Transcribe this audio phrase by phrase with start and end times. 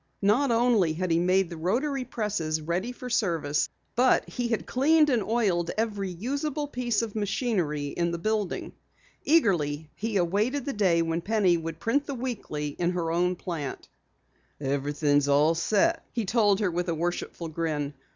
[0.23, 5.11] Not only had he made the rotary presses ready for service, but he had cleaned
[5.11, 8.73] and oiled every useable piece of machinery in the building.
[9.25, 13.89] Eagerly he awaited the day when Penny would print the Weekly in her own plant.
[14.59, 17.93] "Everything's all set," he told her with a worshipful grin.